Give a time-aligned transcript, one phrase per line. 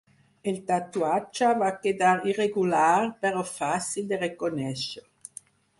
[0.51, 2.89] El tatuatge va quedar irregular,
[3.27, 5.07] però fàcil de reconèixer.